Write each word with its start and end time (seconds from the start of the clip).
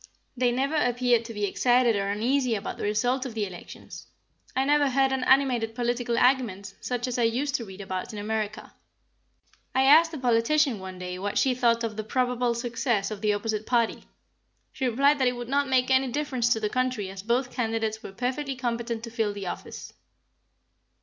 They 0.35 0.51
never 0.51 0.77
appeared 0.77 1.25
to 1.25 1.33
be 1.35 1.45
excited 1.45 1.95
or 1.95 2.09
uneasy 2.09 2.55
about 2.55 2.77
the 2.77 2.83
result 2.83 3.23
of 3.23 3.35
the 3.35 3.45
elections. 3.45 4.07
I 4.55 4.65
never 4.65 4.89
heard 4.89 5.11
an 5.11 5.23
animated 5.25 5.75
political 5.75 6.17
argument, 6.17 6.73
such 6.81 7.07
as 7.07 7.19
I 7.19 7.21
used 7.21 7.53
to 7.53 7.65
read 7.65 7.81
about 7.81 8.11
in 8.11 8.17
America. 8.17 8.73
I 9.75 9.83
asked 9.83 10.11
a 10.11 10.17
politician 10.17 10.79
one 10.79 10.97
day 10.97 11.19
what 11.19 11.37
she 11.37 11.53
thought 11.53 11.83
of 11.83 11.97
the 11.97 12.03
probable 12.03 12.55
success 12.55 13.11
of 13.11 13.21
the 13.21 13.33
opposite 13.33 13.67
party. 13.67 14.05
She 14.73 14.87
replied 14.87 15.19
that 15.19 15.27
it 15.27 15.35
would 15.35 15.47
not 15.49 15.69
make 15.69 15.91
any 15.91 16.07
difference 16.07 16.51
to 16.53 16.59
the 16.59 16.67
country 16.67 17.07
as 17.11 17.21
both 17.21 17.51
candidates 17.53 18.01
were 18.01 18.11
perfectly 18.11 18.55
competent 18.55 19.03
to 19.03 19.11
fill 19.11 19.33
the 19.33 19.45
office. 19.45 19.93